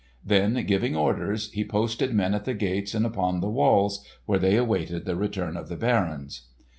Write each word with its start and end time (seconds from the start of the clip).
Then 0.25 0.65
giving 0.65 0.95
orders, 0.95 1.51
he 1.51 1.63
posted 1.63 2.11
men 2.11 2.33
at 2.33 2.45
the 2.45 2.55
gates 2.55 2.95
and 2.95 3.05
upon 3.05 3.39
the 3.39 3.51
walls, 3.51 4.03
where 4.25 4.39
they 4.39 4.55
awaited 4.55 5.05
the 5.05 5.15
return 5.15 5.55
of 5.55 5.69
the 5.69 5.77
barons. 5.77 6.47